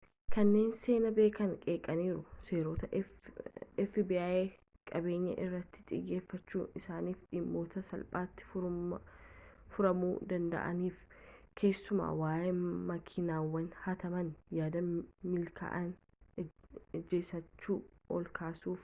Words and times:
kanneen 0.33 0.69
seenaa 0.83 1.09
beekan 1.17 1.51
qeeqaniiru 1.63 2.21
seerotaa 2.45 3.57
fbi 3.89 4.15
qabeenya 4.91 5.35
irratti 5.43 5.83
xiyyeeffachu 5.91 6.61
isaaniif 6.79 7.19
dhimmoota 7.35 7.83
salphaati 7.89 8.47
furamuu 9.75 10.09
danda'aniif 10.31 11.03
keessumaa 11.63 12.09
waa'ee 12.23 12.55
makiinawwan 12.93 13.67
haatamanii 13.83 14.59
yaada 14.61 14.83
milkaa'ina 15.35 16.45
ejansiicha 17.01 17.75
ol 18.17 18.27
kaasuf 18.41 18.79